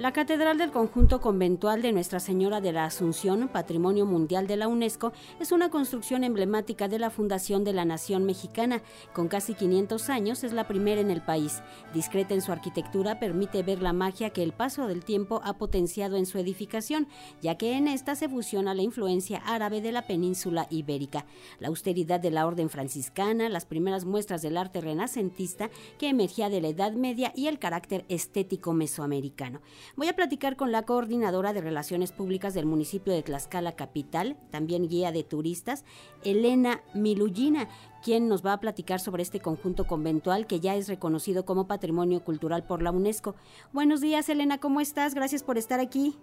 La 0.00 0.14
Catedral 0.14 0.56
del 0.56 0.70
Conjunto 0.70 1.20
Conventual 1.20 1.82
de 1.82 1.92
Nuestra 1.92 2.20
Señora 2.20 2.62
de 2.62 2.72
la 2.72 2.86
Asunción, 2.86 3.48
Patrimonio 3.48 4.06
Mundial 4.06 4.46
de 4.46 4.56
la 4.56 4.66
UNESCO, 4.66 5.12
es 5.40 5.52
una 5.52 5.68
construcción 5.68 6.24
emblemática 6.24 6.88
de 6.88 6.98
la 6.98 7.10
Fundación 7.10 7.64
de 7.64 7.74
la 7.74 7.84
Nación 7.84 8.24
Mexicana. 8.24 8.80
Con 9.12 9.28
casi 9.28 9.52
500 9.52 10.08
años 10.08 10.42
es 10.42 10.54
la 10.54 10.66
primera 10.66 11.02
en 11.02 11.10
el 11.10 11.20
país. 11.20 11.60
Discreta 11.92 12.32
en 12.32 12.40
su 12.40 12.50
arquitectura, 12.50 13.20
permite 13.20 13.62
ver 13.62 13.82
la 13.82 13.92
magia 13.92 14.30
que 14.30 14.42
el 14.42 14.54
paso 14.54 14.86
del 14.86 15.04
tiempo 15.04 15.42
ha 15.44 15.58
potenciado 15.58 16.16
en 16.16 16.24
su 16.24 16.38
edificación, 16.38 17.06
ya 17.42 17.58
que 17.58 17.74
en 17.74 17.86
esta 17.86 18.14
se 18.14 18.30
fusiona 18.30 18.72
la 18.72 18.80
influencia 18.80 19.42
árabe 19.44 19.82
de 19.82 19.92
la 19.92 20.06
península 20.06 20.66
ibérica, 20.70 21.26
la 21.58 21.68
austeridad 21.68 22.20
de 22.20 22.30
la 22.30 22.46
orden 22.46 22.70
franciscana, 22.70 23.50
las 23.50 23.66
primeras 23.66 24.06
muestras 24.06 24.40
del 24.40 24.56
arte 24.56 24.80
renacentista 24.80 25.68
que 25.98 26.08
emergía 26.08 26.48
de 26.48 26.62
la 26.62 26.68
Edad 26.68 26.92
Media 26.92 27.34
y 27.36 27.48
el 27.48 27.58
carácter 27.58 28.06
estético 28.08 28.72
mesoamericano. 28.72 29.60
Voy 29.96 30.08
a 30.08 30.14
platicar 30.14 30.56
con 30.56 30.72
la 30.72 30.82
coordinadora 30.82 31.52
de 31.52 31.60
Relaciones 31.60 32.12
Públicas 32.12 32.54
del 32.54 32.66
municipio 32.66 33.12
de 33.12 33.22
Tlaxcala 33.22 33.76
Capital, 33.76 34.36
también 34.50 34.88
guía 34.88 35.10
de 35.12 35.24
turistas, 35.24 35.84
Elena 36.24 36.82
Milugina, 36.94 37.68
quien 38.02 38.28
nos 38.28 38.44
va 38.44 38.52
a 38.52 38.60
platicar 38.60 39.00
sobre 39.00 39.22
este 39.22 39.40
conjunto 39.40 39.86
conventual 39.86 40.46
que 40.46 40.60
ya 40.60 40.76
es 40.76 40.88
reconocido 40.88 41.44
como 41.44 41.66
Patrimonio 41.66 42.24
Cultural 42.24 42.64
por 42.64 42.82
la 42.82 42.92
UNESCO. 42.92 43.34
Buenos 43.72 44.00
días, 44.00 44.28
Elena, 44.28 44.58
¿cómo 44.58 44.80
estás? 44.80 45.14
Gracias 45.14 45.42
por 45.42 45.58
estar 45.58 45.80
aquí. 45.80 46.16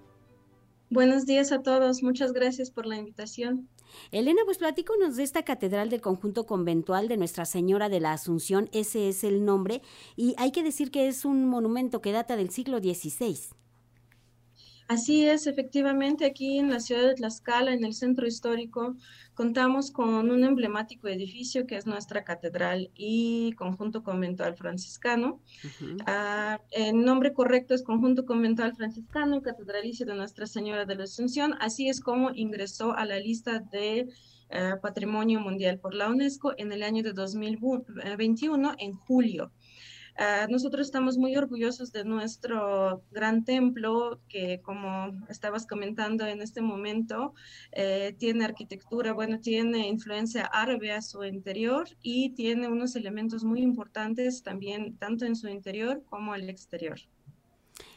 Buenos 0.89 1.25
días 1.25 1.51
a 1.51 1.61
todos, 1.61 2.01
muchas 2.01 2.31
gracias 2.31 2.71
por 2.71 2.85
la 2.85 2.95
invitación. 2.95 3.67
Elena, 4.11 4.41
pues 4.45 4.57
platíconos 4.57 5.17
de 5.17 5.23
esta 5.23 5.43
catedral 5.43 5.89
del 5.89 5.99
conjunto 5.99 6.45
conventual 6.45 7.09
de 7.09 7.17
Nuestra 7.17 7.43
Señora 7.43 7.89
de 7.89 7.99
la 7.99 8.13
Asunción, 8.13 8.69
ese 8.71 9.09
es 9.09 9.25
el 9.25 9.43
nombre, 9.43 9.81
y 10.15 10.33
hay 10.37 10.51
que 10.51 10.63
decir 10.63 10.89
que 10.89 11.09
es 11.09 11.25
un 11.25 11.45
monumento 11.45 12.01
que 12.01 12.13
data 12.13 12.37
del 12.37 12.51
siglo 12.51 12.79
XVI. 12.79 13.37
Así 14.87 15.25
es, 15.25 15.47
efectivamente, 15.47 16.25
aquí 16.25 16.59
en 16.59 16.69
la 16.69 16.79
ciudad 16.79 17.03
de 17.03 17.15
Tlaxcala, 17.15 17.73
en 17.73 17.83
el 17.83 17.93
centro 17.93 18.25
histórico, 18.25 18.95
contamos 19.33 19.91
con 19.91 20.31
un 20.31 20.43
emblemático 20.45 21.09
edificio 21.09 21.67
que 21.67 21.75
es 21.75 21.85
nuestra 21.85 22.23
catedral 22.23 22.89
y 22.95 23.51
conjunto 23.57 24.01
conventual 24.01 24.55
franciscano. 24.55 25.41
Ah, 26.05 26.61
el 26.71 27.03
nombre 27.03 27.33
correcto 27.33 27.73
es 27.73 27.83
conjunto 27.83 28.25
conventual 28.25 28.75
franciscano, 28.77 29.41
catedralicio 29.41 30.05
de 30.05 30.15
Nuestra 30.15 30.47
Señora 30.47 30.85
de 30.85 30.95
la 30.95 31.03
Asunción. 31.03 31.55
Así 31.59 31.89
es 31.89 31.99
como 31.99 32.31
ingresó 32.33 32.93
a 32.93 33.03
la 33.03 33.19
lista 33.19 33.59
de 33.59 34.07
eh, 34.49 34.73
Patrimonio 34.81 35.41
Mundial 35.41 35.79
por 35.79 35.93
la 35.93 36.07
UNESCO 36.07 36.53
en 36.57 36.71
el 36.71 36.81
año 36.81 37.03
de 37.03 37.11
2021, 37.11 38.75
en 38.79 38.93
julio. 38.93 39.51
Ah, 40.19 40.47
nosotros 40.49 40.87
estamos 40.87 41.19
muy 41.19 41.37
orgullosos 41.37 41.91
de 41.91 42.03
nuestro 42.03 43.03
gran 43.11 43.45
templo 43.45 44.19
que, 44.27 44.61
como 44.63 45.13
estabas 45.29 45.67
comentando 45.67 46.25
en 46.25 46.41
este 46.41 46.59
momento, 46.61 47.35
eh, 47.71 48.15
tiene 48.17 48.45
arquitectura, 48.45 49.13
bueno, 49.13 49.39
tiene 49.39 49.87
influencia 49.87 50.45
árabe 50.45 50.91
a 50.91 51.03
su 51.03 51.23
interior 51.23 51.87
y 52.01 52.31
tiene 52.31 52.67
unos 52.67 52.95
elementos 52.95 53.43
muy 53.43 53.61
importantes 53.61 54.41
también, 54.41 54.97
tanto 54.97 55.25
en 55.25 55.35
su 55.35 55.49
interior 55.49 56.01
como 56.09 56.33
el 56.33 56.49
exterior. 56.49 56.99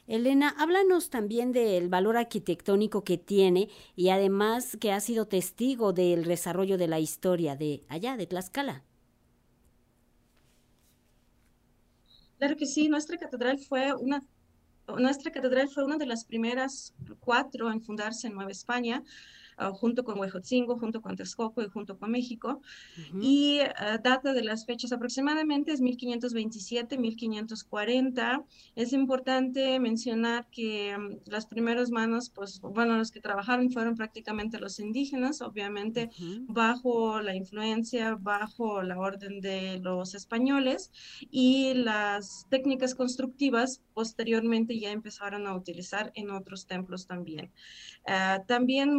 Elena, 0.06 0.54
háblanos 0.58 1.08
también 1.08 1.52
del 1.52 1.88
valor 1.88 2.18
arquitectónico 2.18 3.02
que 3.02 3.16
tiene 3.16 3.70
y 3.96 4.10
además 4.10 4.76
que 4.78 4.92
ha 4.92 5.00
sido 5.00 5.26
testigo 5.26 5.94
del 5.94 6.24
desarrollo 6.24 6.76
de 6.76 6.88
la 6.88 7.00
historia 7.00 7.56
de 7.56 7.82
allá, 7.88 8.18
de 8.18 8.26
Tlaxcala. 8.26 8.84
Claro 12.40 12.56
que 12.56 12.64
sí, 12.64 12.88
nuestra 12.88 13.18
catedral 13.18 13.58
fue 13.58 13.94
una 13.94 14.22
nuestra 14.98 15.30
catedral 15.30 15.68
fue 15.68 15.84
una 15.84 15.98
de 15.98 16.06
las 16.06 16.24
primeras 16.24 16.94
cuatro 17.20 17.70
en 17.70 17.82
fundarse 17.82 18.26
en 18.26 18.34
Nueva 18.34 18.50
España. 18.50 19.04
Ah, 19.60 19.72
junto 19.72 20.04
con 20.04 20.18
Huejotzingo, 20.18 20.78
junto 20.78 21.02
con 21.02 21.16
Texcoco 21.16 21.60
y 21.60 21.68
junto 21.68 21.98
con 21.98 22.10
México. 22.10 22.62
Y 23.20 23.60
ah, 23.60 23.98
data 24.02 24.32
de 24.32 24.42
las 24.42 24.64
fechas 24.64 24.90
aproximadamente 24.90 25.70
es 25.70 25.82
1527, 25.82 26.96
1540. 26.96 28.42
Es 28.74 28.94
importante 28.94 29.78
mencionar 29.78 30.48
que 30.50 30.96
mm, 30.96 31.30
las 31.30 31.44
primeras 31.44 31.90
manos, 31.90 32.30
pues 32.30 32.58
bueno, 32.62 32.96
los 32.96 33.10
que 33.10 33.20
trabajaron 33.20 33.70
fueron 33.70 33.96
prácticamente 33.96 34.58
los 34.58 34.80
indígenas, 34.80 35.42
obviamente 35.42 36.08
bajo 36.46 37.20
la 37.20 37.34
influencia, 37.34 38.16
bajo 38.18 38.82
la 38.82 38.98
orden 38.98 39.42
de 39.42 39.78
los 39.82 40.14
españoles 40.14 40.90
y 41.30 41.74
las 41.74 42.46
técnicas 42.48 42.94
constructivas 42.94 43.82
posteriormente 43.92 44.78
ya 44.78 44.90
empezaron 44.90 45.46
a 45.46 45.54
utilizar 45.54 46.12
en 46.14 46.30
otros 46.30 46.66
templos 46.66 47.06
también. 47.06 47.52
Ah, 48.06 48.42
también 48.46 48.96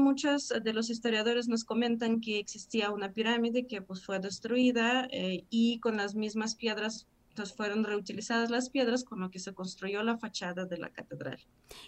de 0.60 0.74
los 0.74 0.90
historiadores 0.90 1.48
nos 1.48 1.64
comentan 1.64 2.22
que 2.22 2.40
existía 2.40 2.92
una 2.92 3.12
pirámide 3.12 3.68
que 3.68 3.82
pues 3.82 4.06
fue 4.06 4.20
destruida 4.20 5.08
eh, 5.12 5.46
y 5.50 5.80
con 5.80 5.98
las 5.98 6.16
mismas 6.16 6.56
piedras 6.56 7.08
entonces 7.32 7.56
fueron 7.56 7.86
reutilizadas 7.86 8.50
las 8.50 8.70
piedras 8.70 9.06
con 9.06 9.22
lo 9.22 9.32
que 9.32 9.40
se 9.40 9.54
construyó 9.54 10.04
la 10.04 10.18
fachada 10.18 10.66
de 10.66 10.78
la 10.78 10.90
catedral. 10.90 11.40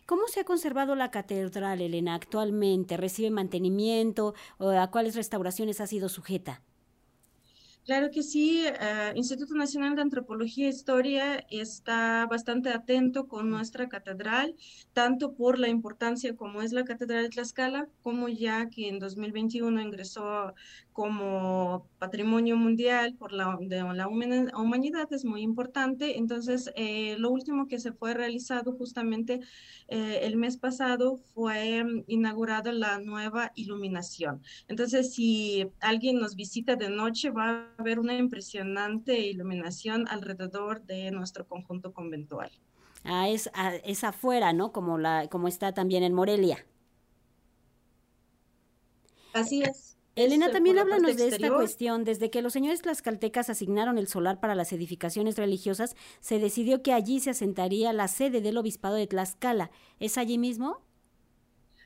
¿Cómo 0.06 0.28
se 0.28 0.40
ha 0.40 0.46
conservado 0.46 0.96
la 0.96 1.12
catedral, 1.12 1.82
Elena, 1.82 2.16
actualmente? 2.16 2.96
¿Recibe 2.96 3.30
mantenimiento? 3.30 4.36
¿O 4.58 4.70
¿A 4.70 4.90
cuáles 4.90 5.16
restauraciones 5.16 5.82
ha 5.82 5.88
sido 5.88 6.08
sujeta? 6.08 6.62
Claro 7.86 8.12
que 8.12 8.24
sí, 8.24 8.66
uh, 8.66 9.18
Instituto 9.18 9.56
Nacional 9.56 9.96
de 9.96 10.02
Antropología 10.04 10.68
e 10.68 10.70
Historia 10.70 11.46
está 11.50 12.26
bastante 12.28 12.70
atento 12.70 13.28
con 13.28 13.50
nuestra 13.50 13.90
catedral, 13.90 14.56
tanto 14.94 15.34
por 15.34 15.60
la 15.60 15.68
importancia 15.68 16.34
como 16.34 16.62
es 16.62 16.72
la 16.72 16.86
Catedral 16.86 17.24
de 17.24 17.30
Tlaxcala, 17.30 17.90
como 18.02 18.30
ya 18.30 18.70
que 18.70 18.88
en 18.88 19.00
2021 19.00 19.82
ingresó 19.82 20.54
como 20.94 21.90
patrimonio 21.98 22.56
mundial 22.56 23.16
por 23.16 23.34
la, 23.34 23.58
de 23.60 23.82
la 23.82 24.08
humanidad, 24.08 25.12
es 25.12 25.26
muy 25.26 25.42
importante. 25.42 26.18
Entonces, 26.18 26.72
eh, 26.76 27.16
lo 27.18 27.32
último 27.32 27.68
que 27.68 27.80
se 27.80 27.92
fue 27.92 28.14
realizado 28.14 28.74
justamente 28.74 29.42
eh, 29.88 30.20
el 30.24 30.38
mes 30.38 30.58
pasado 30.58 31.18
fue 31.34 31.84
mm, 31.84 32.04
inaugurada 32.08 32.72
la 32.72 33.00
nueva 33.00 33.52
iluminación. 33.56 34.42
Entonces, 34.68 35.14
si 35.14 35.68
alguien 35.82 36.20
nos 36.20 36.36
visita 36.36 36.76
de 36.76 36.90
noche, 36.90 37.32
va 37.32 37.68
a 37.78 37.84
ver 37.84 38.00
una 38.00 38.16
impresionante 38.16 39.20
iluminación 39.20 40.08
alrededor 40.08 40.84
de 40.84 41.12
nuestro 41.12 41.48
conjunto 41.48 41.92
conventual. 41.92 42.52
Ah, 43.04 43.28
es, 43.28 43.50
ah, 43.54 43.74
es 43.84 44.04
afuera, 44.04 44.54
¿no? 44.54 44.72
Como, 44.72 44.98
la, 44.98 45.28
como 45.28 45.48
está 45.48 45.74
también 45.74 46.04
en 46.04 46.14
Morelia. 46.14 46.66
Así 49.34 49.64
es. 49.64 49.98
Elena, 50.16 50.52
también 50.52 50.78
háblanos 50.78 51.18
de 51.18 51.28
esta 51.28 51.50
cuestión. 51.50 52.04
Desde 52.04 52.30
que 52.30 52.42
los 52.42 52.54
señores 52.54 52.82
tlaxcaltecas 52.82 53.50
asignaron 53.50 53.98
el 53.98 54.08
solar 54.08 54.40
para 54.40 54.54
las 54.54 54.72
edificaciones 54.72 55.38
religiosas, 55.38 55.96
se 56.20 56.40
decidió 56.40 56.84
que 56.84 56.94
allí 56.94 57.20
se 57.20 57.32
asentaría 57.32 57.94
la 57.94 58.08
sede 58.08 58.42
del 58.42 58.58
obispado 58.58 58.96
de 58.96 59.08
Tlaxcala. 59.08 59.72
¿Es 60.00 60.18
allí 60.18 60.38
mismo? 60.38 60.82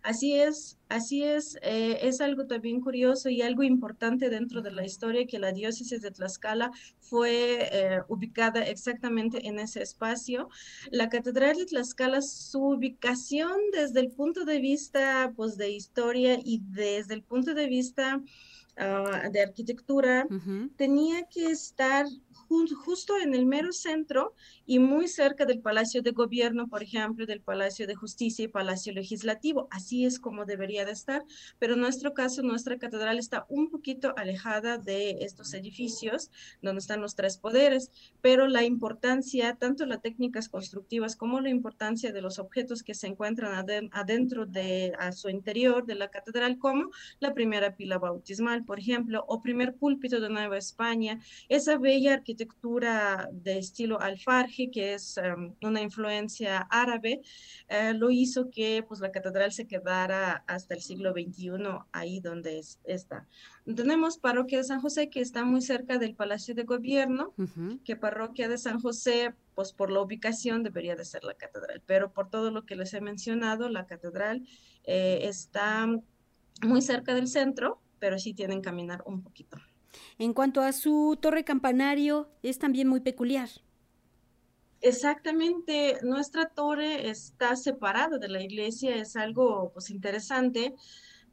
Así 0.03 0.39
es, 0.39 0.77
así 0.90 1.24
es. 1.24 1.58
Eh, 1.62 2.00
es 2.02 2.22
algo 2.22 2.46
también 2.48 2.81
curioso 2.81 3.30
y 3.30 3.42
algo 3.42 3.64
importante 3.64 4.30
dentro 4.30 4.62
de 4.62 4.72
la 4.72 4.86
historia 4.86 5.25
que 5.25 5.40
la 5.40 5.52
diócesis 5.52 6.02
de 6.02 6.12
Tlaxcala 6.12 6.72
fue 7.00 7.70
eh, 7.72 8.02
ubicada 8.08 8.66
exactamente 8.66 9.48
en 9.48 9.59
ese 9.59 9.81
espacio. 9.81 10.50
La 10.92 11.09
catedral 11.09 11.58
de 11.58 11.66
Tlaxcala, 11.66 12.22
su 12.22 12.62
ubicación 12.62 13.58
desde 13.74 14.00
el 14.00 14.12
punto 14.12 14.46
de 14.46 14.59
vista 14.59 15.34
pues, 15.36 15.58
de 15.58 15.72
historia 15.72 16.40
y 16.44 16.62
desde 16.64 17.14
el 17.14 17.24
punto 17.24 17.54
de 17.54 17.68
vista 17.68 18.22
ah, 18.78 19.30
de 19.31 19.42
arquitectura, 19.42 20.28
tenía 20.75 21.24
que 21.24 21.48
estar 21.48 22.06
justo 22.48 23.18
en 23.18 23.34
el 23.34 23.46
mero 23.46 23.72
centro 23.72 24.34
y 24.66 24.80
muy 24.80 25.08
cerca 25.08 25.46
del 25.46 25.59
Palacio 25.59 26.02
de 26.02 26.12
Gobierno, 26.12 26.68
por 26.68 26.84
ejemplo, 26.84 27.25
del 27.25 27.42
Palacio 27.42 27.88
de 27.88 27.96
Justicia 27.96 28.46
y 28.46 28.48
Palacio 28.48 28.94
Legislativo. 28.94 29.68
Así 29.72 30.06
es 30.06 30.19
como 30.19 30.45
debería 30.45 30.76
de 30.85 30.91
estar, 30.91 31.24
pero 31.59 31.74
en 31.74 31.81
nuestro 31.81 32.13
caso, 32.13 32.41
nuestra 32.41 32.77
catedral 32.77 33.18
está 33.18 33.45
un 33.50 33.69
poquito 33.69 34.13
alejada 34.18 34.77
de 34.77 35.18
estos 35.21 35.53
edificios 35.53 36.31
donde 36.62 36.79
están 36.79 37.01
los 37.01 37.15
tres 37.15 37.38
poderes, 37.38 37.91
pero 38.21 38.47
la 38.47 38.63
importancia, 38.63 39.56
tanto 39.56 39.85
las 39.85 40.01
técnicas 40.01 40.50
constructivas 40.50 41.15
como 41.15 41.41
la 41.41 41.50
importancia 41.50 42.12
de 42.12 42.21
los 42.21 42.39
objetos 42.39 42.83
que 42.83 42.94
se 42.94 43.07
encuentran 43.07 43.53
adentro 43.91 44.45
de 44.45 44.94
a 45.00 45.12
su 45.12 45.29
interior 45.29 45.85
de 45.85 45.95
la 45.95 46.09
catedral, 46.09 46.57
como 46.57 46.91
la 47.19 47.33
primera 47.33 47.75
pila 47.75 47.97
bautismal, 47.97 48.63
por 48.65 48.80
ejemplo, 48.80 49.23
o 49.27 49.41
primer 49.41 49.75
púlpito 49.75 50.19
de 50.19 50.30
Nueva 50.30 50.57
España, 50.57 51.19
esa 51.50 51.77
bella 51.77 52.13
arquitectura 52.13 53.30
de 53.31 53.57
estilo 53.57 54.00
alfarje, 54.00 54.69
que 54.71 54.94
es 54.94 55.18
em, 55.18 55.53
una 55.62 55.81
influencia 55.81 56.68
árabe, 56.69 57.21
eh, 57.68 57.94
lo 57.94 58.09
hizo 58.09 58.50
que 58.50 58.83
pues, 58.88 59.00
la 59.00 59.12
catedral 59.12 59.51
se 59.51 59.68
quedara 59.68 60.44
hasta 60.68 60.75
el 60.75 60.81
siglo 60.81 61.14
XXI 61.14 61.50
ahí 61.94 62.19
donde 62.19 62.62
está. 62.84 63.25
Tenemos 63.74 64.18
parroquia 64.18 64.58
de 64.58 64.66
San 64.66 64.81
José 64.81 65.10
que 65.10 65.22
está 65.22 65.46
muy 65.46 65.62
cerca 65.62 65.98
del 65.98 66.14
Palacio 66.14 66.54
de 66.56 66.64
Gobierno, 66.64 67.34
que 67.86 67.96
parroquia 67.96 68.50
de 68.50 68.58
San 68.58 68.81
José, 68.81 69.34
pues 69.56 69.72
por 69.72 69.90
la 69.90 70.02
ubicación 70.02 70.64
debería 70.64 70.98
de 70.98 71.06
ser 71.06 71.24
la 71.24 71.36
catedral, 71.36 71.81
pero 71.86 72.12
por 72.12 72.30
todo 72.30 72.52
lo 72.52 72.66
que 72.66 72.75
les 72.75 72.94
he 72.94 73.00
mencionado, 73.00 73.69
la 73.69 73.86
catedral 73.86 74.46
eh, 74.84 75.22
está 75.24 75.88
muy 76.62 76.81
cerca 76.81 77.16
del 77.16 77.30
centro, 77.30 77.80
pero 78.00 78.19
sí 78.19 78.34
tienen 78.34 78.62
que 78.62 78.66
caminar 78.66 79.04
un 79.06 79.22
poquito. 79.22 79.58
En 80.19 80.34
cuanto 80.34 80.60
a 80.60 80.74
su 80.74 81.18
torre 81.22 81.46
campanario, 81.46 82.30
es 82.44 82.60
también 82.60 82.90
muy 82.90 83.00
peculiar. 83.00 83.50
Exactamente, 84.81 85.97
nuestra 86.03 86.50
torre 86.50 87.09
está 87.09 87.56
separada 87.56 88.19
de 88.19 88.29
la 88.29 88.41
iglesia, 88.44 88.95
es 88.95 89.15
algo 89.15 89.71
pues 89.74 89.89
interesante 89.89 90.75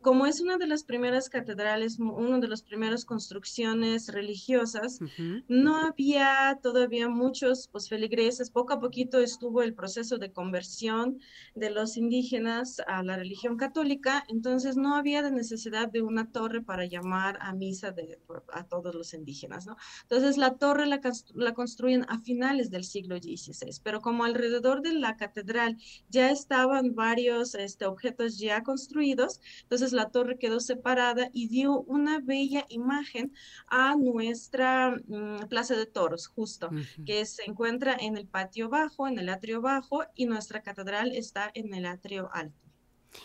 como 0.05 0.27
es 0.27 0.43
una 0.43 0.59
de 0.59 0.67
las 0.67 0.85
primeras 0.85 1.31
catedrales, 1.31 1.99
una 1.99 2.39
de 2.39 2.47
las 2.47 2.63
primeras 2.63 3.07
construcciones 3.07 4.13
religiosas, 4.13 5.01
no 5.49 5.77
había 5.77 6.59
todavía 6.63 7.09
muchos 7.09 7.69
pues, 7.73 7.89
feligreses. 7.89 8.51
Poco 8.51 8.75
a 8.75 8.81
poquito 8.81 9.19
estuvo 9.19 9.63
el 9.63 9.73
proceso 9.73 10.19
de 10.19 10.31
conversión 10.31 11.21
de 11.55 11.71
los 11.71 11.97
indígenas 11.97 12.83
a 12.87 13.03
la 13.03 13.17
religión 13.17 13.57
católica, 13.57 14.25
entonces 14.29 14.77
no 14.77 14.95
había 14.95 15.23
de 15.23 15.31
necesidad 15.31 15.91
de 15.91 16.03
una 16.03 16.31
torre 16.31 16.61
para 16.61 16.85
llamar 16.85 17.39
a 17.41 17.55
misa 17.55 17.91
de, 17.91 18.19
a 18.53 18.65
todos 18.65 18.95
los 18.95 19.15
indígenas. 19.15 19.67
¿no? 19.67 19.79
Entonces 20.03 20.37
la 20.37 20.59
torre 20.59 20.85
la, 20.85 21.01
la 21.35 21.55
construyen 21.55 22.05
a 22.11 22.21
finales 22.21 22.71
del 22.71 22.85
siglo 22.85 23.17
XVI, 23.17 23.81
pero 23.83 24.03
como 24.03 24.25
alrededor 24.25 24.83
de 24.83 24.93
la 24.93 25.17
catedral 25.17 25.79
ya 26.11 26.31
estaban 26.31 26.95
varios 26.95 27.55
este, 27.55 27.87
objetos 27.87 28.39
ya 28.39 28.63
construidos, 28.63 29.41
entonces 29.63 29.94
la 29.95 30.11
torre 30.11 30.39
quedó 30.39 30.61
separada 30.61 31.31
y 31.33 31.49
dio 31.49 31.81
una 31.83 32.21
bella 32.21 32.67
imagen 32.69 33.33
a 33.69 33.97
nuestra 33.97 34.97
mm, 35.07 35.47
Plaza 35.49 35.77
de 35.77 35.87
Toros, 35.87 36.27
justo, 36.29 36.71
que 37.07 37.25
se 37.25 37.45
encuentra 37.45 37.97
en 37.99 38.17
el 38.17 38.27
patio 38.27 38.69
bajo, 38.69 39.09
en 39.09 39.19
el 39.19 39.29
atrio 39.29 39.61
bajo, 39.61 40.05
y 40.15 40.27
nuestra 40.27 40.63
catedral 40.63 41.13
está 41.13 41.51
en 41.55 41.73
el 41.75 41.87
atrio 41.87 42.29
alto. 42.33 42.59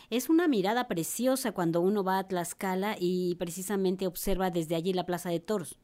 Es 0.09 0.29
una 0.29 0.47
mirada 0.47 0.87
preciosa 0.87 1.51
cuando 1.51 1.81
uno 1.81 2.03
va 2.03 2.19
a 2.19 2.27
Tlaxcala 2.27 2.95
y 2.99 3.35
precisamente 3.35 4.07
observa 4.07 4.51
desde 4.51 4.75
allí 4.75 4.93
la 4.93 5.05
Plaza 5.05 5.29
de 5.29 5.39
Toros. 5.39 5.79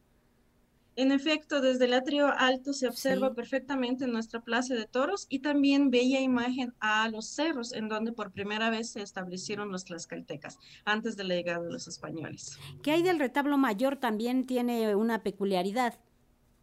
En 0.97 1.12
efecto, 1.12 1.59
desde 1.59 1.86
el 1.86 1.94
atrio 1.94 2.27
alto 2.27 2.71
se 2.71 2.88
observa 2.88 3.33
perfectamente 3.33 4.07
nuestra 4.07 4.39
plaza 4.39 4.75
de 4.75 4.86
toros 4.86 5.27
y 5.30 5.39
también 5.39 5.92
bella 5.92 6.21
imagen 6.21 6.74
a 6.80 7.09
los 7.09 7.27
cerros 7.27 7.74
en 7.74 7.89
donde 7.89 8.13
por 8.13 8.31
primera 8.31 8.69
vez 8.69 8.92
se 8.92 9.01
establecieron 9.01 9.71
los 9.71 9.83
tlaxcaltecas 9.83 10.57
antes 10.86 11.18
de 11.18 11.25
la 11.25 11.36
llegada 11.36 11.63
de 11.63 11.74
los 11.74 11.89
españoles. 11.89 12.57
¿Qué 12.81 12.92
hay 12.92 13.03
del 13.03 13.19
retablo 13.19 13.57
mayor? 13.57 13.97
También 13.97 14.45
tiene 14.45 14.95
una 14.95 15.21
peculiaridad, 15.21 16.00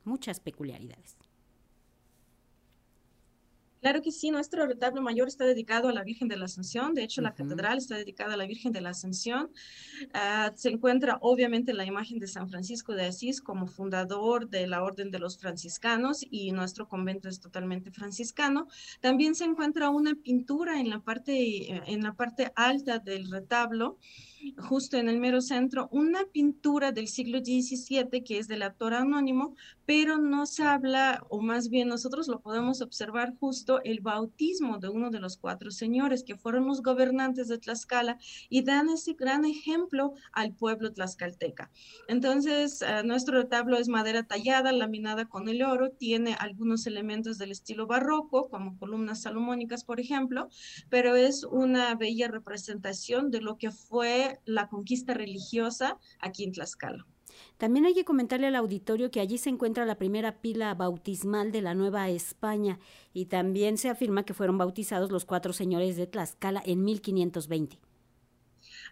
muchas 0.05 0.41
peculiaridades. 0.41 1.19
Claro 3.83 4.01
que 4.01 4.13
sí, 4.13 4.31
nuestro 4.31 4.65
retablo 4.65 5.03
mayor 5.03 5.27
está 5.27 5.45
dedicado 5.45 5.89
a 5.89 5.93
la 5.93 6.05
Virgen 6.05 6.29
de 6.29 6.37
la 6.37 6.45
Ascensión, 6.45 6.95
de 6.95 7.03
hecho 7.03 7.21
la 7.21 7.35
catedral 7.35 7.79
está 7.79 7.97
dedicada 7.97 8.35
a 8.35 8.37
la 8.37 8.47
Virgen 8.47 8.71
de 8.71 8.81
la 8.81 8.91
Ascensión. 8.91 9.51
Ah, 10.15 10.53
se 10.55 10.69
encuentra 10.69 11.19
obviamente 11.21 11.75
la 11.75 11.85
imagen 11.85 12.21
de 12.21 12.29
San 12.29 12.49
Francisco 12.49 12.95
de 12.95 13.07
Asís 13.07 13.41
como 13.41 13.67
fundador 13.67 14.49
de 14.49 14.69
la 14.69 14.85
Orden 14.85 15.11
de 15.11 15.19
los 15.19 15.37
Franciscanos 15.37 16.25
y 16.31 16.53
nuestro 16.53 16.87
convento 16.87 17.29
es 17.29 17.41
totalmente 17.41 17.91
franciscano. 17.91 18.69
También 19.01 19.35
se 19.35 19.47
encuentra 19.47 19.91
una 19.91 20.15
pintura 20.15 20.79
en 20.79 20.89
la 20.89 21.01
parte, 21.01 21.93
en 21.93 22.05
la 22.05 22.15
parte 22.15 22.53
alta 22.55 23.01
del 23.01 23.29
retablo 23.33 23.99
justo 24.59 24.97
en 24.97 25.09
el 25.09 25.19
mero 25.19 25.41
centro, 25.41 25.89
una 25.93 26.25
pintura 26.25 26.93
del 26.93 27.09
siglo 27.09 27.39
XVII 27.39 28.23
que 28.25 28.39
es 28.39 28.49
del 28.49 28.63
autor 28.63 28.95
anónimo, 28.95 29.55
pero 29.87 30.19
nos 30.19 30.61
habla, 30.61 31.25
o 31.29 31.41
más 31.41 31.69
bien 31.69 31.89
nosotros 31.89 32.29
lo 32.29 32.41
podemos 32.41 32.81
observar 32.81 33.35
justo, 33.39 33.83
el 33.83 34.01
bautismo 34.01 34.79
de 34.79 34.89
uno 34.89 35.11
de 35.11 35.21
los 35.21 35.37
cuatro 35.37 35.71
señores 35.71 36.25
que 36.25 36.37
fueron 36.37 36.67
los 36.67 36.83
gobernantes 36.83 37.49
de 37.49 37.59
Tlaxcala 37.59 38.19
y 38.49 38.63
dan 38.63 38.89
ese 38.89 39.15
gran 39.15 39.45
ejemplo 39.45 40.15
al 40.33 40.55
pueblo 40.55 40.93
tlaxcalteca. 40.93 41.71
Entonces, 42.09 42.83
eh, 42.83 43.03
nuestro 43.05 43.39
retablo 43.39 43.77
es 43.77 43.89
madera 43.89 44.23
tallada, 44.23 44.73
laminada 44.73 45.27
con 45.27 45.49
el 45.49 45.63
oro, 45.63 45.91
tiene 45.91 46.35
algunos 46.39 46.87
elementos 46.87 47.39
del 47.39 47.51
estilo 47.51 47.87
barroco, 47.87 48.49
como 48.49 48.79
columnas 48.79 49.23
salomónicas, 49.23 49.85
por 49.85 50.01
ejemplo, 50.01 50.49
pero 50.89 51.17
es 51.17 51.45
una 51.45 51.95
bella 51.95 52.29
representación 52.29 53.31
de 53.31 53.41
lo 53.41 53.59
que 53.59 53.71
fue 53.71 54.32
la 54.45 54.69
conquista 54.69 55.15
religiosa 55.15 55.99
aquí 56.21 56.45
en 56.45 56.53
Tlaxcala. 56.53 57.07
También 57.57 57.87
hay 57.87 57.95
que 57.95 58.05
comentarle 58.05 58.47
al 58.47 58.57
auditorio 58.57 59.11
que 59.11 59.21
allí 59.21 59.39
se 59.39 59.49
encuentra 59.49 59.87
la 59.87 59.97
primera 59.97 60.41
pila 60.41 60.75
bautismal 60.75 61.53
de 61.53 61.63
la 61.63 61.75
Nueva 61.75 62.09
España 62.11 62.79
y 63.13 63.27
también 63.27 63.79
se 63.79 63.89
afirma 63.89 64.25
que 64.25 64.35
fueron 64.35 64.59
bautizados 64.59 65.11
los 65.11 65.25
cuatro 65.25 65.53
señores 65.53 65.97
de 65.97 66.07
Tlaxcala 66.07 66.63
en 66.65 66.85
1520. 66.85 67.79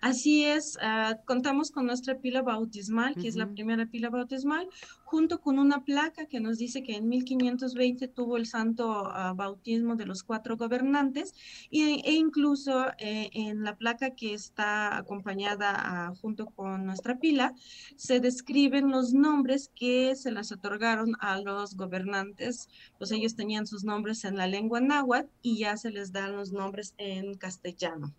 Así 0.00 0.44
es, 0.44 0.79
ah, 0.81 1.19
contamos 1.26 1.70
con 1.70 1.85
nuestra 1.85 2.19
pila 2.19 2.41
bautismal, 2.41 3.14
que 3.17 3.29
es 3.29 3.37
la 3.37 3.47
primera 3.47 3.85
pila 3.85 4.08
bautismal, 4.08 4.67
junto 5.05 5.43
con 5.43 5.58
una 5.58 5.85
placa 5.85 6.25
que 6.25 6.41
nos 6.41 6.56
dice 6.56 6.82
que 6.82 6.97
en 6.97 7.06
1520 7.08 8.08
tuvo 8.08 8.38
el 8.38 8.47
santo 8.47 9.06
ah, 9.06 9.35
bautismo 9.37 9.97
de 9.97 10.06
los 10.06 10.23
cuatro 10.23 10.56
gobernantes 10.56 11.35
e, 11.70 12.00
e 12.02 12.12
incluso 12.14 12.87
eh, 12.99 13.29
en 13.35 13.62
la 13.62 13.76
placa 13.76 14.14
que 14.14 14.32
está 14.32 14.97
acompañada 14.97 15.75
ah, 15.76 16.12
junto 16.23 16.47
con 16.47 16.87
nuestra 16.87 17.19
pila 17.19 17.55
se 17.97 18.20
describen 18.20 18.91
los 18.91 19.12
nombres 19.12 19.70
que 19.75 20.17
se 20.17 20.31
les 20.31 20.50
otorgaron 20.50 21.14
a 21.20 21.41
los 21.41 21.76
gobernantes, 21.76 22.69
pues 22.97 23.11
ellos 23.11 23.37
tenían 23.37 23.67
sus 23.67 23.85
nombres 23.85 24.25
en 24.25 24.37
la 24.37 24.47
lengua 24.47 24.81
náhuatl 24.81 25.29
y 25.43 25.58
ya 25.58 25.76
se 25.76 25.91
les 25.91 26.11
dan 26.11 26.37
los 26.37 26.52
nombres 26.52 26.94
en 26.97 27.35
castellano. 27.35 28.14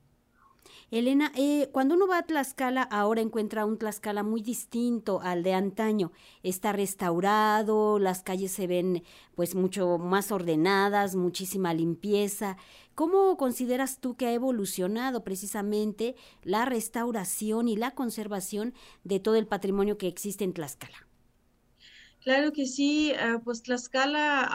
Elena, 0.91 1.31
eh, 1.37 1.69
cuando 1.71 1.95
uno 1.95 2.05
va 2.05 2.17
a 2.17 2.23
Tlaxcala, 2.23 2.81
ahora 2.83 3.21
encuentra 3.21 3.65
un 3.65 3.77
Tlaxcala 3.77 4.23
muy 4.23 4.41
distinto 4.41 5.21
al 5.21 5.41
de 5.41 5.53
antaño. 5.53 6.11
Está 6.43 6.73
restaurado, 6.73 7.97
las 7.97 8.23
calles 8.23 8.51
se 8.51 8.67
ven 8.67 9.01
pues 9.33 9.55
mucho 9.55 9.97
más 9.97 10.33
ordenadas, 10.33 11.15
muchísima 11.15 11.73
limpieza. 11.73 12.57
¿Cómo 12.93 13.37
consideras 13.37 14.01
tú 14.01 14.17
que 14.17 14.25
ha 14.25 14.33
evolucionado 14.33 15.23
precisamente 15.23 16.17
la 16.43 16.65
restauración 16.65 17.69
y 17.69 17.77
la 17.77 17.91
conservación 17.91 18.73
de 19.05 19.21
todo 19.21 19.35
el 19.35 19.47
patrimonio 19.47 19.97
que 19.97 20.09
existe 20.09 20.43
en 20.43 20.51
Tlaxcala? 20.51 21.07
Claro 22.21 22.51
que 22.53 22.67
sí, 22.67 23.13
ah, 23.19 23.41
pues 23.43 23.63
Tlaxcala 23.63 24.47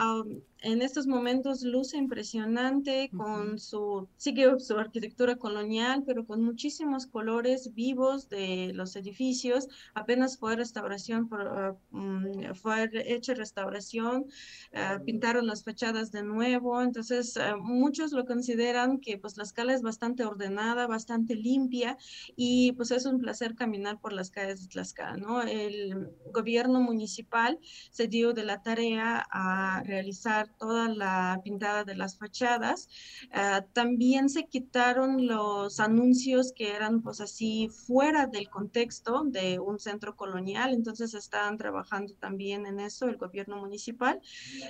en 0.61 0.81
estos 0.81 1.05
momentos 1.05 1.61
luce 1.63 1.97
impresionante 1.97 3.11
con 3.15 3.59
su, 3.59 4.09
sigue 4.17 4.47
su 4.59 4.77
arquitectura 4.77 5.35
colonial, 5.35 6.03
pero 6.05 6.25
con 6.25 6.41
muchísimos 6.43 7.05
colores 7.07 7.73
vivos 7.73 8.29
de 8.29 8.71
los 8.73 8.95
edificios. 8.95 9.67
Apenas 9.93 10.37
fue 10.37 10.55
restauración, 10.55 11.29
ah, 11.33 11.75
mm, 11.91 12.53
fue 12.55 12.89
hecha 13.05 13.33
restauración, 13.33 14.25
ah, 14.73 14.99
pintaron 15.05 15.45
las 15.45 15.63
fachadas 15.63 16.11
de 16.11 16.23
nuevo, 16.23 16.81
entonces 16.81 17.37
muchos 17.59 18.13
lo 18.13 18.25
consideran 18.25 18.99
que 18.99 19.17
pues 19.17 19.37
la 19.37 19.43
escala 19.43 19.73
es 19.73 19.81
bastante 19.81 20.23
ordenada, 20.23 20.87
bastante 20.87 21.35
limpia 21.35 21.97
y 22.35 22.71
pues 22.73 22.91
es 22.91 23.05
un 23.05 23.19
placer 23.19 23.55
caminar 23.55 23.99
por 23.99 24.13
las 24.13 24.31
calles 24.31 24.61
de 24.61 24.67
Tlaxcala, 24.69 25.17
¿no? 25.17 25.41
El 25.41 26.11
gobierno 26.31 26.81
municipal 26.81 27.56
se 27.91 28.07
dio 28.07 28.33
de 28.33 28.43
la 28.43 28.61
tarea 28.61 29.25
a 29.31 29.83
realizar 29.83 30.49
toda 30.57 30.87
la 30.89 31.39
pintada 31.43 31.83
de 31.83 31.95
las 31.95 32.17
fachadas. 32.17 32.89
Ah, 33.31 33.65
también 33.73 34.29
se 34.29 34.45
quitaron 34.45 35.27
los 35.27 35.79
anuncios 35.79 36.51
que 36.53 36.71
eran 36.71 37.01
pues 37.01 37.21
así 37.21 37.69
fuera 37.69 38.27
del 38.27 38.49
contexto 38.49 39.23
de 39.25 39.59
un 39.59 39.79
centro 39.79 40.15
colonial, 40.15 40.73
entonces 40.73 41.13
estaban 41.13 41.57
trabajando 41.57 42.13
también 42.15 42.65
en 42.65 42.79
eso 42.79 43.07
el 43.07 43.17
gobierno 43.17 43.57
municipal. 43.57 44.21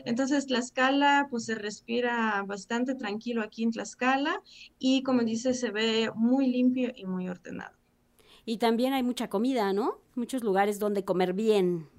Entonces 0.05 0.47
Tlaxcala 0.47 1.27
pues 1.29 1.45
se 1.45 1.55
respira 1.55 2.43
bastante 2.45 2.95
tranquilo 2.95 3.41
aquí 3.41 3.63
en 3.63 3.71
Tlaxcala 3.71 4.41
y 4.79 5.03
como 5.03 5.23
dice 5.23 5.53
se 5.53 5.71
ve 5.71 6.11
muy 6.15 6.47
limpio 6.47 6.91
y 6.95 7.05
muy 7.05 7.27
ordenado. 7.29 7.75
Y 8.45 8.57
también 8.57 8.93
hay 8.93 9.03
mucha 9.03 9.29
comida, 9.29 9.73
¿no? 9.73 9.99
Muchos 10.15 10.41
lugares 10.41 10.79
donde 10.79 11.03
comer 11.03 11.33
bien. 11.33 11.89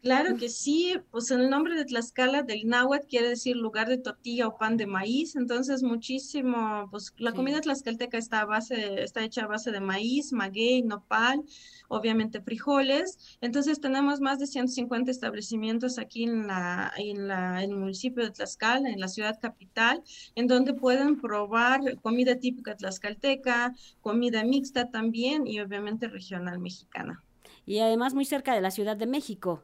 Claro 0.00 0.36
que 0.36 0.48
sí, 0.48 0.94
pues 1.10 1.32
en 1.32 1.40
el 1.40 1.50
nombre 1.50 1.74
de 1.74 1.84
Tlaxcala 1.84 2.42
del 2.42 2.68
náhuatl 2.68 3.08
quiere 3.08 3.30
decir 3.30 3.56
lugar 3.56 3.88
de 3.88 3.98
tortilla 3.98 4.46
o 4.46 4.56
pan 4.56 4.76
de 4.76 4.86
maíz, 4.86 5.34
entonces 5.34 5.82
muchísimo, 5.82 6.86
pues 6.92 7.12
la 7.18 7.32
comida 7.32 7.60
tlaxcalteca 7.60 8.16
está 8.16 8.42
a 8.42 8.44
base, 8.44 9.02
está 9.02 9.24
hecha 9.24 9.42
a 9.42 9.48
base 9.48 9.72
de 9.72 9.80
maíz, 9.80 10.32
maguey, 10.32 10.82
nopal, 10.82 11.42
obviamente 11.88 12.40
frijoles, 12.40 13.38
entonces 13.40 13.80
tenemos 13.80 14.20
más 14.20 14.38
de 14.38 14.46
150 14.46 15.10
establecimientos 15.10 15.98
aquí 15.98 16.22
en 16.22 16.46
la, 16.46 16.92
en 16.96 17.26
la, 17.26 17.64
en 17.64 17.70
el 17.72 17.76
municipio 17.76 18.22
de 18.22 18.30
Tlaxcala, 18.30 18.90
en 18.90 19.00
la 19.00 19.08
ciudad 19.08 19.40
capital, 19.40 20.04
en 20.36 20.46
donde 20.46 20.74
pueden 20.74 21.20
probar 21.20 21.80
comida 22.02 22.36
típica 22.36 22.76
tlaxcalteca, 22.76 23.74
comida 24.00 24.44
mixta 24.44 24.90
también 24.90 25.48
y 25.48 25.58
obviamente 25.58 26.06
regional 26.06 26.60
mexicana. 26.60 27.24
Y 27.66 27.80
además 27.80 28.14
muy 28.14 28.24
cerca 28.24 28.54
de 28.54 28.60
la 28.60 28.70
Ciudad 28.70 28.96
de 28.96 29.06
México. 29.06 29.62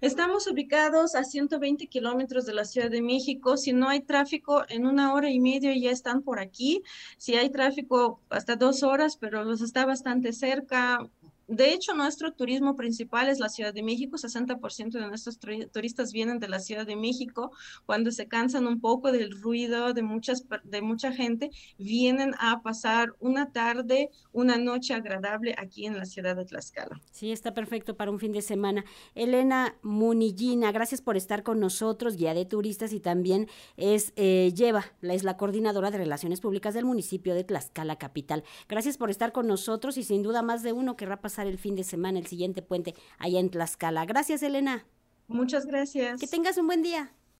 Estamos 0.00 0.46
ubicados 0.46 1.16
a 1.16 1.24
120 1.24 1.88
kilómetros 1.88 2.46
de 2.46 2.54
la 2.54 2.64
Ciudad 2.64 2.88
de 2.88 3.02
México. 3.02 3.56
Si 3.56 3.72
no 3.72 3.88
hay 3.88 4.00
tráfico, 4.00 4.62
en 4.68 4.86
una 4.86 5.12
hora 5.12 5.28
y 5.28 5.40
media 5.40 5.76
ya 5.76 5.90
están 5.90 6.22
por 6.22 6.38
aquí. 6.38 6.82
Si 7.16 7.34
hay 7.34 7.50
tráfico, 7.50 8.20
hasta 8.30 8.54
dos 8.54 8.84
horas, 8.84 9.16
pero 9.16 9.42
los 9.42 9.60
está 9.60 9.86
bastante 9.86 10.32
cerca. 10.32 11.10
De 11.48 11.72
hecho, 11.72 11.94
nuestro 11.94 12.32
turismo 12.32 12.76
principal 12.76 13.28
es 13.28 13.38
la 13.38 13.48
Ciudad 13.48 13.72
de 13.72 13.82
México. 13.82 14.18
60% 14.18 14.90
de 14.90 15.08
nuestros 15.08 15.38
turistas 15.38 16.12
vienen 16.12 16.38
de 16.38 16.48
la 16.48 16.60
Ciudad 16.60 16.86
de 16.86 16.94
México. 16.94 17.52
Cuando 17.86 18.10
se 18.10 18.28
cansan 18.28 18.66
un 18.66 18.80
poco 18.80 19.12
del 19.12 19.30
ruido 19.40 19.94
de, 19.94 20.02
muchas, 20.02 20.44
de 20.64 20.82
mucha 20.82 21.10
gente, 21.10 21.50
vienen 21.78 22.34
a 22.38 22.60
pasar 22.60 23.14
una 23.18 23.50
tarde, 23.50 24.10
una 24.32 24.58
noche 24.58 24.92
agradable 24.92 25.54
aquí 25.56 25.86
en 25.86 25.96
la 25.96 26.04
ciudad 26.04 26.36
de 26.36 26.44
Tlaxcala. 26.44 27.00
Sí, 27.12 27.32
está 27.32 27.54
perfecto 27.54 27.96
para 27.96 28.10
un 28.10 28.18
fin 28.18 28.32
de 28.32 28.42
semana. 28.42 28.84
Elena 29.14 29.74
Munillina, 29.82 30.70
gracias 30.70 31.00
por 31.00 31.16
estar 31.16 31.42
con 31.42 31.60
nosotros, 31.60 32.16
guía 32.16 32.34
de 32.34 32.44
turistas 32.44 32.92
y 32.92 33.00
también 33.00 33.48
es 33.78 34.12
eh, 34.16 34.52
lleva, 34.54 34.84
es 35.00 35.24
la 35.24 35.38
coordinadora 35.38 35.90
de 35.90 35.96
Relaciones 35.96 36.42
Públicas 36.42 36.74
del 36.74 36.84
municipio 36.84 37.34
de 37.34 37.44
Tlaxcala 37.44 37.96
Capital. 37.96 38.44
Gracias 38.68 38.98
por 38.98 39.08
estar 39.08 39.32
con 39.32 39.46
nosotros 39.46 39.96
y 39.96 40.02
sin 40.02 40.22
duda 40.22 40.42
más 40.42 40.62
de 40.62 40.74
uno 40.74 40.94
querrá 40.94 41.22
pasar 41.38 41.46
el 41.46 41.58
fin 41.58 41.76
de 41.76 41.84
semana, 41.84 42.18
el 42.18 42.26
siguiente 42.26 42.62
puente 42.62 42.96
allá 43.18 43.38
en 43.38 43.48
Tlaxcala. 43.48 44.04
Gracias, 44.06 44.42
Elena. 44.42 44.84
Muchas 45.28 45.66
gracias. 45.66 46.18
Que 46.20 46.26
tengas 46.26 46.58
un 46.58 46.66
buen 46.66 46.82
día. 46.82 47.12